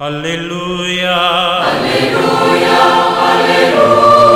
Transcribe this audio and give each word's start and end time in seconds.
Aleluya. 0.00 1.60
Aleluya, 1.62 2.78
aleluya. 3.34 4.30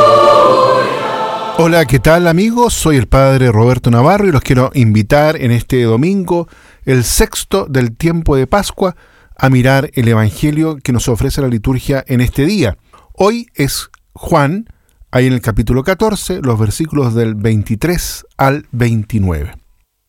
Hola, 1.56 1.86
¿qué 1.86 1.98
tal 2.00 2.28
amigos? 2.28 2.74
Soy 2.74 2.98
el 2.98 3.06
Padre 3.06 3.50
Roberto 3.50 3.90
Navarro 3.90 4.28
y 4.28 4.30
los 4.30 4.42
quiero 4.42 4.70
invitar 4.74 5.40
en 5.40 5.52
este 5.52 5.82
domingo, 5.84 6.48
el 6.84 7.02
sexto 7.02 7.64
del 7.64 7.96
tiempo 7.96 8.36
de 8.36 8.46
Pascua, 8.46 8.94
a 9.38 9.48
mirar 9.48 9.90
el 9.94 10.06
Evangelio 10.06 10.76
que 10.76 10.92
nos 10.92 11.08
ofrece 11.08 11.40
la 11.40 11.48
liturgia 11.48 12.04
en 12.08 12.20
este 12.20 12.44
día. 12.44 12.76
Hoy 13.14 13.46
es 13.54 13.88
Juan, 14.12 14.66
ahí 15.12 15.28
en 15.28 15.32
el 15.32 15.40
capítulo 15.40 15.82
14, 15.82 16.42
los 16.42 16.58
versículos 16.58 17.14
del 17.14 17.36
23 17.36 18.26
al 18.36 18.66
29. 18.72 19.56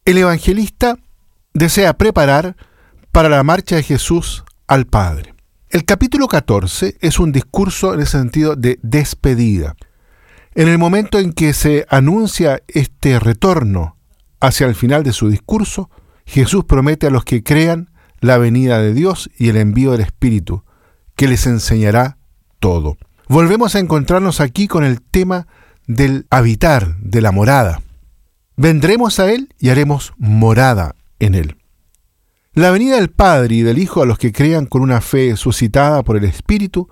El 0.04 0.18
evangelista 0.18 0.98
desea 1.54 1.94
preparar 1.94 2.58
para 3.14 3.30
la 3.30 3.42
marcha 3.44 3.78
de 3.78 3.84
Jesús 3.84 4.44
al 4.68 4.86
Padre. 4.86 5.35
El 5.70 5.84
capítulo 5.84 6.28
14 6.28 6.98
es 7.02 7.20
un 7.20 7.32
discurso 7.32 7.94
en 7.94 8.02
el 8.02 8.08
sentido 8.08 8.56
de 8.56 8.80
despedida. 8.84 9.76
En 10.54 10.68
el 10.68 10.78
momento 10.78 11.18
en 11.18 11.34
que 11.34 11.54
se 11.54 11.86
anuncia 11.90 12.62
este 12.68 13.20
retorno 13.20 13.98
hacia 14.40 14.68
el 14.68 14.76
final 14.76 15.04
de 15.04 15.12
su 15.12 15.28
discurso, 15.28 15.90
Jesús 16.26 16.66
promete 16.66 17.08
a 17.08 17.09
los 17.09 17.26
que 17.26 17.44
crean 17.44 17.90
la 18.22 18.38
venida 18.38 18.80
de 18.80 18.94
Dios 18.94 19.30
y 19.38 19.50
el 19.50 19.58
envío 19.58 19.92
del 19.92 20.02
Espíritu, 20.02 20.64
que 21.16 21.28
les 21.28 21.48
enseñará 21.48 22.18
todo. 22.59 22.98
Volvemos 23.28 23.76
a 23.76 23.80
encontrarnos 23.80 24.42
aquí 24.42 24.68
con 24.68 24.84
el 24.84 25.02
tema 25.02 25.48
del 25.88 26.28
habitar, 26.30 26.95
de 27.00 27.22
la 27.22 27.32
morada. 27.32 27.82
Vendremos 28.56 29.20
a 29.20 29.32
Él 29.32 29.54
y 29.59 29.70
haremos 29.70 30.14
morada 30.18 30.95
en 31.20 31.36
Él. 31.36 31.58
La 32.55 32.72
venida 32.72 32.95
del 32.95 33.09
Padre 33.09 33.55
y 33.55 33.62
del 33.64 33.77
Hijo 33.77 34.02
a 34.02 34.05
los 34.05 34.18
que 34.18 34.32
crean 34.32 34.66
con 34.66 34.82
una 34.82 35.02
fe 35.02 35.36
suscitada 35.36 36.04
por 36.04 36.16
el 36.16 36.23
Espíritu, 36.23 36.88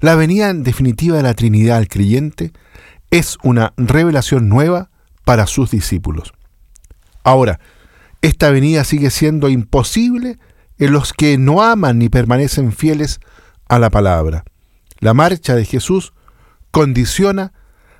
la 0.00 0.16
venida 0.16 0.50
en 0.50 0.64
definitiva 0.64 1.16
de 1.16 1.22
la 1.22 1.34
Trinidad 1.34 1.78
al 1.78 1.86
creyente, 1.86 2.52
es 3.12 3.38
una 3.44 3.74
revelación 3.76 4.48
nueva 4.48 4.90
para 5.24 5.46
sus 5.46 5.70
discípulos. 5.70 6.32
Ahora, 7.22 7.60
esta 8.22 8.50
venida 8.50 8.82
sigue 8.82 9.10
siendo 9.10 9.48
imposible 9.48 10.40
en 10.78 10.90
los 10.90 11.12
que 11.12 11.38
no 11.38 11.62
aman 11.62 12.00
ni 12.00 12.08
permanecen 12.08 12.72
fieles 12.72 13.20
a 13.68 13.78
la 13.78 13.90
palabra. 13.90 14.42
La 14.98 15.14
marcha 15.14 15.54
de 15.54 15.64
Jesús 15.64 16.12
condiciona 16.72 17.52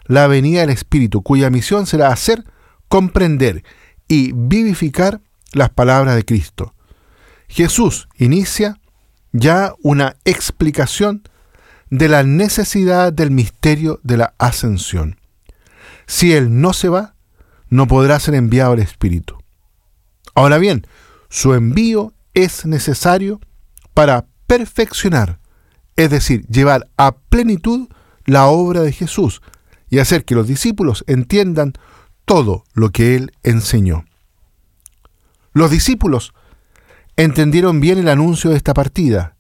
la 0.07 0.27
venida 0.27 0.63
del 0.63 0.71
Espíritu, 0.71 1.23
cuya 1.23 1.49
misión 1.49 1.87
será 1.87 2.09
hacer, 2.09 2.43
comprender 2.89 3.63
y 4.09 4.33
vivificar 4.35 5.21
las 5.53 5.71
palabras 5.71 6.17
de 6.17 6.25
Cristo. 6.25 6.75
Jesús 7.49 8.09
inicia 8.17 8.79
ya 9.33 9.75
una 9.83 10.17
explicación 10.25 11.23
de 11.91 12.09
la 12.09 12.23
necesidad 12.23 13.13
del 13.13 13.31
misterio 13.31 14.01
de 14.03 14.19
la 14.19 14.35
ascensión. 14.39 15.19
Si 16.07 16.33
Él 16.33 16.61
no 16.61 16.73
se 16.73 16.89
va, 16.89 17.15
no 17.69 17.87
podrá 17.87 18.21
ser 18.21 18.35
enviado 18.35 18.75
el 18.75 18.81
Espíritu. 18.81 19.39
Ahora 20.35 20.59
bien, 20.59 20.87
su 21.29 21.55
envío 21.55 22.13
es 22.35 22.65
necesario 22.65 23.41
para 23.95 24.27
perfeccionar, 24.47 25.41
es 25.97 26.11
decir, 26.11 26.47
llevar 26.47 26.89
a 26.97 27.17
plenitud 27.17 27.89
la 28.25 28.47
obra 28.47 28.83
de 28.83 28.93
Jesús 28.93 29.43
y 29.91 29.99
hacer 29.99 30.25
que 30.25 30.35
los 30.35 30.47
discípulos 30.47 31.05
entiendan 31.07 31.73
todo 32.25 32.65
lo 32.75 32.91
que 32.91 33.17
Él 33.17 33.33
enseñó. 33.43 34.05
Los 35.53 35.71
discípulos 35.71 36.35
entendieron 37.19 37.81
bien 37.81 37.99
el 37.99 38.09
anuncio 38.09 38.51
de 38.51 38.57
esta 38.57 38.73
partida 38.73 39.37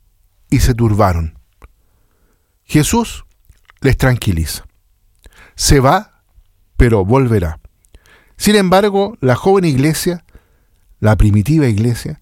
y 0.50 0.58
se 0.58 0.74
turbaron. 0.74 1.38
Jesús 2.64 3.24
les 3.80 3.96
tranquiliza. 3.96 4.66
Se 5.54 5.78
va, 5.78 6.24
pero 6.76 7.04
volverá. 7.04 7.60
Sin 8.36 8.56
embargo, 8.56 9.16
la 9.20 9.36
joven 9.36 9.64
iglesia, 9.64 10.24
la 10.98 11.16
primitiva 11.16 11.68
iglesia, 11.68 12.20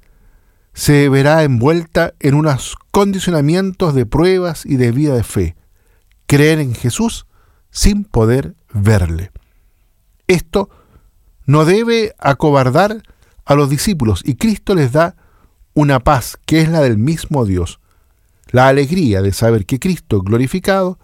se 0.75 1.08
verá 1.08 1.42
envuelta 1.42 2.12
en 2.20 2.34
unos 2.34 2.76
condicionamientos 2.91 3.94
de 3.94 4.04
pruebas 4.04 4.66
y 4.66 4.76
de 4.76 4.92
vida 4.92 5.14
de 5.14 5.25
fe. 5.25 5.56
Creer 6.26 6.60
en 6.60 6.75
Jesús 6.75 7.26
sin 7.70 8.04
poder 8.04 8.56
verle. 8.75 9.32
Esto 10.26 10.69
no 11.47 11.64
debe 11.64 12.14
acobardar 12.19 13.03
a 13.47 13.54
los 13.54 13.70
discípulos 13.70 14.20
y 14.22 14.34
Cristo 14.34 14.75
les 14.75 14.92
da 14.92 15.16
una 15.76 16.00
paz 16.00 16.38
que 16.47 16.62
es 16.62 16.70
la 16.70 16.81
del 16.81 16.97
mismo 16.97 17.44
Dios, 17.44 17.81
la 18.50 18.66
alegría 18.66 19.20
de 19.20 19.32
saber 19.34 19.66
que 19.66 19.78
Cristo 19.78 20.22
glorificado 20.22 20.98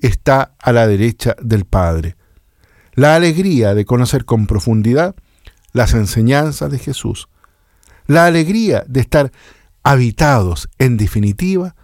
está 0.00 0.54
a 0.58 0.72
la 0.72 0.86
derecha 0.86 1.36
del 1.42 1.66
Padre, 1.66 2.16
la 2.94 3.16
alegría 3.16 3.74
de 3.74 3.84
conocer 3.84 4.24
con 4.24 4.46
profundidad 4.46 5.14
las 5.72 5.92
enseñanzas 5.92 6.70
de 6.70 6.78
Jesús, 6.78 7.28
la 8.06 8.24
alegría 8.24 8.82
de 8.88 9.00
estar 9.00 9.30
habitados, 9.82 10.70
en 10.78 10.96
definitiva, 10.96 11.76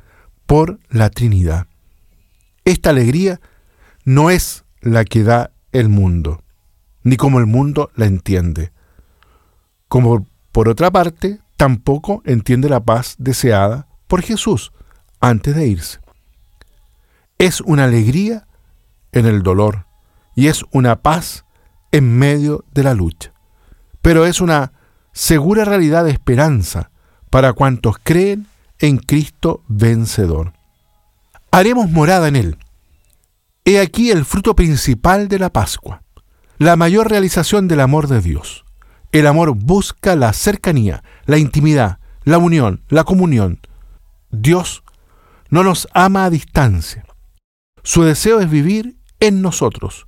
por 0.47 0.81
la 0.89 1.11
Trinidad. 1.11 1.67
Esta 2.65 2.89
alegría 2.89 3.39
no 4.07 4.31
es 4.31 4.65
la 4.81 5.05
que 5.05 5.25
da 5.25 5.51
el 5.73 5.91
mundo, 5.91 6.43
ni 7.03 7.19
como 7.19 7.39
el 7.39 7.47
mundo 7.47 7.91
la 7.97 8.07
entiende. 8.07 8.73
Como 9.89 10.27
por 10.53 10.71
otra 10.71 10.91
parte, 10.91 11.41
tampoco 11.61 12.23
entiende 12.25 12.71
la 12.71 12.81
paz 12.81 13.17
deseada 13.19 13.87
por 14.07 14.23
Jesús 14.23 14.73
antes 15.21 15.55
de 15.55 15.67
irse. 15.67 15.99
Es 17.37 17.61
una 17.61 17.85
alegría 17.85 18.47
en 19.13 19.27
el 19.27 19.43
dolor 19.43 19.85
y 20.35 20.47
es 20.47 20.65
una 20.73 21.03
paz 21.03 21.45
en 21.93 22.17
medio 22.17 22.65
de 22.73 22.83
la 22.83 22.95
lucha. 22.95 23.35
Pero 24.01 24.25
es 24.25 24.41
una 24.41 24.73
segura 25.13 25.67
realidad 25.67 26.07
de 26.07 26.13
esperanza 26.13 26.93
para 27.29 27.53
cuantos 27.53 27.97
creen 28.03 28.47
en 28.79 28.97
Cristo 28.97 29.63
vencedor. 29.69 30.55
Haremos 31.51 31.91
morada 31.91 32.29
en 32.29 32.37
Él. 32.37 32.57
He 33.67 33.81
aquí 33.81 34.11
el 34.11 34.25
fruto 34.25 34.57
principal 34.57 35.29
de 35.29 35.39
la 35.39 35.53
Pascua, 35.53 36.05
la 36.57 36.77
mayor 36.77 37.11
realización 37.11 37.69
del 37.69 37.81
amor 37.81 38.09
de 38.09 38.23
Dios. 38.23 38.65
El 39.13 39.27
amor 39.27 39.55
busca 39.57 40.15
la 40.15 40.33
cercanía, 40.33 41.03
la 41.27 41.39
intimidad, 41.39 41.99
la 42.25 42.39
unión, 42.39 42.83
la 42.89 43.05
comunión. 43.05 43.61
Dios 44.31 44.85
no 45.49 45.65
nos 45.65 45.89
ama 45.95 46.25
a 46.25 46.31
distancia. 46.31 47.05
Su 47.83 48.05
deseo 48.05 48.41
es 48.41 48.49
vivir 48.49 48.97
en 49.19 49.43
nosotros. 49.43 50.07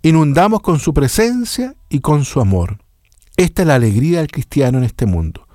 Inundamos 0.00 0.62
con 0.62 0.78
su 0.78 0.94
presencia 0.94 1.74
y 1.90 2.00
con 2.00 2.24
su 2.24 2.40
amor. 2.40 2.78
Esta 3.36 3.62
es 3.62 3.68
la 3.68 3.74
alegría 3.74 4.18
del 4.18 4.30
cristiano 4.30 4.78
en 4.78 4.84
este 4.84 5.06
mundo, 5.06 5.46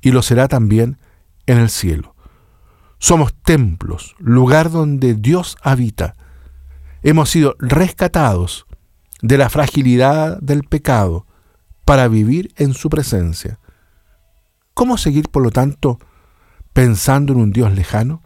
y 0.00 0.10
lo 0.10 0.22
será 0.22 0.48
también 0.48 0.98
en 1.46 1.58
el 1.58 1.68
cielo. 1.68 2.14
Somos 2.98 3.34
templos, 3.34 4.14
lugar 4.18 4.70
donde 4.70 5.14
Dios 5.14 5.56
habita. 5.62 6.16
Hemos 7.02 7.28
sido 7.28 7.54
rescatados 7.58 8.66
de 9.20 9.36
la 9.36 9.50
fragilidad 9.50 10.38
del 10.40 10.64
pecado 10.64 11.26
para 11.84 12.08
vivir 12.08 12.52
en 12.56 12.74
su 12.74 12.90
presencia. 12.90 13.58
¿Cómo 14.74 14.98
seguir, 14.98 15.28
por 15.28 15.42
lo 15.42 15.50
tanto, 15.50 15.98
pensando 16.72 17.32
en 17.32 17.40
un 17.40 17.52
Dios 17.52 17.72
lejano? 17.72 18.22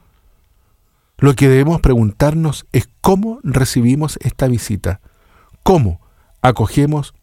Lo 1.19 1.35
que 1.35 1.49
debemos 1.49 1.81
preguntarnos 1.81 2.67
es 2.73 2.89
cómo 3.01 3.41
recibimos 3.43 4.19
esta 4.23 4.47
visita, 4.47 5.01
cómo 5.63 6.01
acogemos 6.41 7.15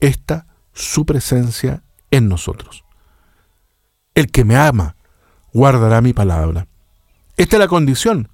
esta 0.00 0.46
su 0.72 1.06
presencia 1.06 1.82
en 2.10 2.28
nosotros. 2.28 2.84
El 4.14 4.30
que 4.30 4.44
me 4.44 4.56
ama 4.56 4.96
guardará 5.52 6.00
mi 6.00 6.12
palabra. 6.12 6.66
Esta 7.36 7.56
es 7.56 7.60
la 7.60 7.68
condición 7.68 8.28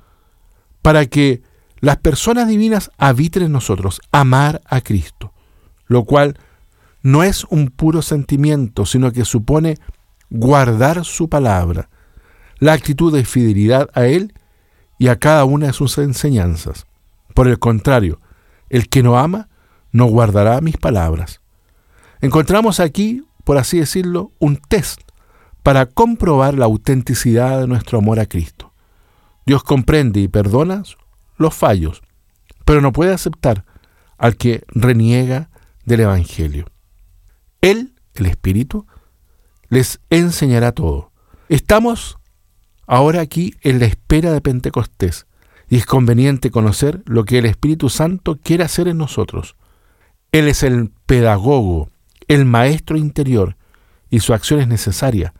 para 0.80 1.06
que 1.06 1.42
las 1.80 1.98
personas 1.98 2.48
divinas 2.48 2.90
habiten 2.96 3.42
en 3.42 3.52
nosotros, 3.52 4.00
amar 4.12 4.60
a 4.64 4.80
Cristo, 4.80 5.32
lo 5.86 6.04
cual 6.04 6.38
no 7.02 7.22
es 7.22 7.44
un 7.44 7.68
puro 7.68 8.02
sentimiento, 8.02 8.86
sino 8.86 9.12
que 9.12 9.24
supone 9.24 9.78
guardar 10.30 11.04
su 11.04 11.28
palabra, 11.28 11.88
la 12.58 12.72
actitud 12.72 13.12
de 13.12 13.24
fidelidad 13.24 13.90
a 13.94 14.06
Él 14.06 14.34
y 14.98 15.08
a 15.08 15.18
cada 15.18 15.44
una 15.44 15.66
de 15.66 15.72
sus 15.72 15.98
enseñanzas. 15.98 16.86
Por 17.34 17.48
el 17.48 17.58
contrario, 17.58 18.20
el 18.70 18.88
que 18.88 19.02
no 19.02 19.18
ama 19.18 19.48
no 19.90 20.06
guardará 20.06 20.60
mis 20.60 20.76
palabras. 20.76 21.40
Encontramos 22.20 22.80
aquí, 22.80 23.24
por 23.44 23.58
así 23.58 23.78
decirlo, 23.78 24.30
un 24.38 24.56
test 24.56 25.00
para 25.62 25.86
comprobar 25.86 26.54
la 26.54 26.66
autenticidad 26.66 27.60
de 27.60 27.66
nuestro 27.66 27.98
amor 27.98 28.20
a 28.20 28.26
Cristo. 28.26 28.72
Dios 29.44 29.64
comprende 29.64 30.20
y 30.20 30.28
perdona 30.28 30.82
los 31.36 31.54
fallos, 31.54 32.02
pero 32.64 32.80
no 32.80 32.92
puede 32.92 33.12
aceptar 33.12 33.64
al 34.18 34.36
que 34.36 34.64
reniega 34.68 35.50
del 35.84 36.00
Evangelio. 36.00 36.66
Él, 37.62 37.94
el 38.14 38.26
Espíritu, 38.26 38.86
les 39.70 40.00
enseñará 40.10 40.72
todo. 40.72 41.12
Estamos 41.48 42.18
ahora 42.86 43.22
aquí 43.22 43.54
en 43.62 43.78
la 43.78 43.86
espera 43.86 44.32
de 44.32 44.42
Pentecostés. 44.42 45.26
Y 45.70 45.76
es 45.76 45.86
conveniente 45.86 46.50
conocer 46.50 47.02
lo 47.06 47.24
que 47.24 47.38
el 47.38 47.46
Espíritu 47.46 47.88
Santo 47.88 48.38
quiere 48.42 48.64
hacer 48.64 48.88
en 48.88 48.98
nosotros. 48.98 49.56
Él 50.30 50.48
es 50.48 50.62
el 50.62 50.90
pedagogo, 51.06 51.88
el 52.28 52.44
maestro 52.44 52.98
interior, 52.98 53.56
y 54.10 54.20
su 54.20 54.34
acción 54.34 54.60
es 54.60 54.68
necesaria 54.68 55.32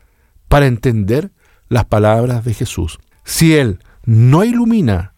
para 0.47 0.65
entender 0.65 1.31
las 1.69 1.85
palabras 1.85 2.43
de 2.43 2.53
Jesús. 2.53 2.99
Si 3.23 3.55
Él 3.55 3.79
no 4.05 4.43
ilumina, 4.43 5.13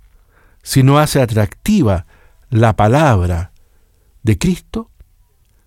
si 0.64 0.84
no 0.84 1.00
hace 1.00 1.22
atractiva 1.22 2.06
la 2.50 2.76
palabra 2.76 3.54
de 4.24 4.38
Cristo, 4.38 4.92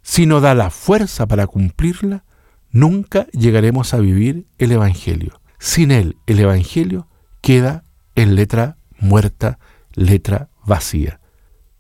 si 0.08 0.24
no 0.24 0.40
da 0.40 0.54
la 0.54 0.70
fuerza 0.70 1.26
para 1.26 1.46
cumplirla, 1.46 2.24
nunca 2.70 3.26
llegaremos 3.26 3.92
a 3.92 3.98
vivir 3.98 4.46
el 4.56 4.72
Evangelio. 4.72 5.42
Sin 5.58 5.90
Él, 5.90 6.16
el 6.26 6.40
Evangelio 6.40 7.08
queda 7.42 7.84
en 8.14 8.34
letra 8.34 8.78
muerta, 8.98 9.58
letra 9.92 10.48
vacía. 10.64 11.20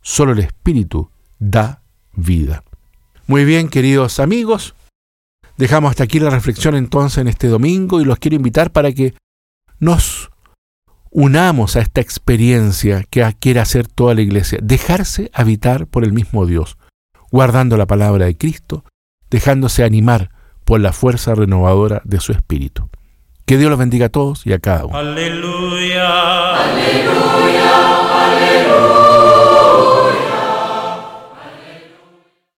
Solo 0.02 0.32
el 0.32 0.40
Espíritu 0.40 1.10
da 1.38 1.80
vida. 2.12 2.64
Muy 3.26 3.46
bien, 3.46 3.70
queridos 3.70 4.20
amigos, 4.20 4.74
dejamos 5.56 5.88
hasta 5.88 6.04
aquí 6.04 6.20
la 6.20 6.28
reflexión 6.28 6.74
entonces 6.74 7.22
en 7.22 7.28
este 7.28 7.48
domingo 7.48 7.98
y 7.98 8.04
los 8.04 8.18
quiero 8.18 8.36
invitar 8.36 8.72
para 8.72 8.92
que 8.92 9.14
nos 9.80 10.30
unamos 11.10 11.76
a 11.76 11.80
esta 11.80 12.02
experiencia 12.02 13.04
que 13.04 13.34
quiere 13.40 13.60
hacer 13.60 13.88
toda 13.88 14.14
la 14.14 14.20
iglesia, 14.20 14.58
dejarse 14.62 15.30
habitar 15.32 15.86
por 15.86 16.04
el 16.04 16.12
mismo 16.12 16.44
Dios, 16.44 16.76
guardando 17.30 17.76
la 17.76 17.86
palabra 17.86 18.26
de 18.26 18.36
Cristo, 18.36 18.84
dejándose 19.30 19.84
animar 19.84 20.30
por 20.64 20.80
la 20.80 20.92
fuerza 20.92 21.34
renovadora 21.34 22.02
de 22.04 22.20
su 22.20 22.32
espíritu. 22.32 22.88
Que 23.46 23.56
Dios 23.56 23.70
los 23.70 23.78
bendiga 23.78 24.06
a 24.06 24.10
todos 24.10 24.46
y 24.46 24.52
a 24.52 24.58
cada 24.58 24.84
uno. 24.84 24.98
Aleluya, 24.98 26.56
aleluya, 26.56 28.26
aleluya. 28.26 29.17